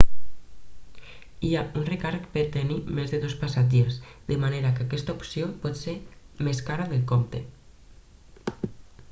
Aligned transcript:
hi 1.49 1.51
ha 1.57 1.61
un 1.81 1.83
recàrrec 1.89 2.23
per 2.37 2.45
tenir 2.55 2.77
més 2.99 3.13
de 3.15 3.19
dos 3.25 3.35
passatgers 3.43 3.99
de 4.33 4.39
manera 4.47 4.73
que 4.79 4.87
aquesta 4.87 5.17
opció 5.19 5.51
pot 5.67 5.79
ser 5.85 5.95
més 6.49 6.65
cara 6.73 6.89
del 6.97 7.07
compte 7.15 7.45